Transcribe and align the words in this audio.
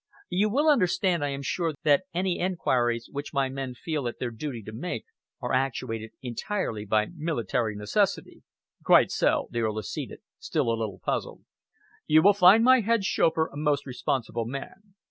You 0.29 0.49
will 0.49 0.67
understand, 0.67 1.23
I 1.23 1.29
am 1.29 1.43
sure, 1.43 1.75
that 1.83 2.05
any 2.11 2.39
enquiries 2.39 3.07
which 3.11 3.35
my 3.35 3.49
men 3.49 3.69
may 3.69 3.73
feel 3.75 4.07
it 4.07 4.17
their 4.19 4.31
duty 4.31 4.63
to 4.63 4.71
make 4.73 5.05
are 5.39 5.53
actuated 5.53 6.09
entirely 6.23 6.85
by 6.85 7.09
military 7.15 7.75
necessity." 7.75 8.41
"Quite 8.83 9.11
so," 9.11 9.47
the 9.51 9.59
Earl 9.59 9.77
acceded, 9.77 10.21
still 10.39 10.69
a 10.71 10.79
little 10.79 10.97
puzzled. 11.05 11.43
"You 12.07 12.23
will 12.23 12.33
find 12.33 12.63
my 12.63 12.79
head 12.79 13.03
chauffeur 13.03 13.51
a 13.53 13.57
most 13.57 13.85
responsible 13.85 14.45
man. 14.47 14.95